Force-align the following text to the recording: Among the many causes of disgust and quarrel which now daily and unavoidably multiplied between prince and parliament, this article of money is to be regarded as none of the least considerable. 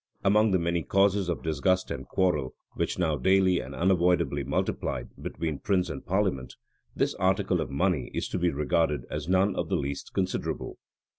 Among 0.23 0.49
the 0.49 0.57
many 0.57 0.81
causes 0.81 1.29
of 1.29 1.43
disgust 1.43 1.91
and 1.91 2.07
quarrel 2.07 2.55
which 2.73 2.97
now 2.97 3.17
daily 3.17 3.59
and 3.59 3.75
unavoidably 3.75 4.43
multiplied 4.43 5.09
between 5.21 5.59
prince 5.59 5.91
and 5.91 6.03
parliament, 6.03 6.55
this 6.95 7.13
article 7.13 7.61
of 7.61 7.69
money 7.69 8.09
is 8.11 8.27
to 8.29 8.39
be 8.39 8.49
regarded 8.49 9.05
as 9.11 9.27
none 9.29 9.55
of 9.55 9.69
the 9.69 9.75
least 9.77 10.11
considerable. 10.11 10.79